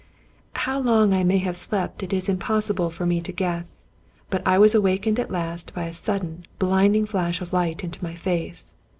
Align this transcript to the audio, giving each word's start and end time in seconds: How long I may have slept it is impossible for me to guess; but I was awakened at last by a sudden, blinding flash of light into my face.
How 0.55 0.79
long 0.79 1.13
I 1.13 1.23
may 1.23 1.37
have 1.37 1.55
slept 1.55 2.01
it 2.01 2.11
is 2.11 2.27
impossible 2.27 2.89
for 2.89 3.05
me 3.05 3.21
to 3.21 3.31
guess; 3.31 3.85
but 4.31 4.41
I 4.47 4.57
was 4.57 4.73
awakened 4.73 5.19
at 5.19 5.29
last 5.29 5.75
by 5.75 5.83
a 5.85 5.93
sudden, 5.93 6.47
blinding 6.57 7.05
flash 7.05 7.39
of 7.39 7.53
light 7.53 7.83
into 7.83 8.03
my 8.03 8.15
face. 8.15 8.73